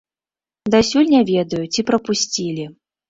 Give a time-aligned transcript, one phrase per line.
[0.75, 2.65] Дасюль не ведаю, ці прапусцілі.